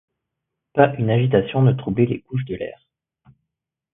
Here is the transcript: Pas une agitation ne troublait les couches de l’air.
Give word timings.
Pas 0.73 0.95
une 0.95 1.11
agitation 1.11 1.61
ne 1.61 1.73
troublait 1.73 2.07
les 2.07 2.21
couches 2.21 2.45
de 2.45 2.55
l’air. 2.55 2.87